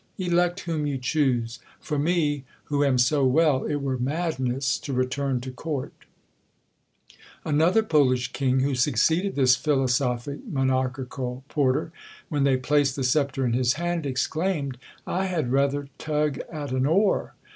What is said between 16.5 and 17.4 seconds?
at an oar!"